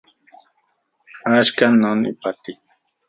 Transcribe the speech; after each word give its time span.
Axkan 1.37 1.73
non 1.83 1.99
ipati 2.11 2.53